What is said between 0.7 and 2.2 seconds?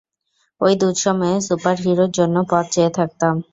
দুঃসময়ে সুপারহিরোর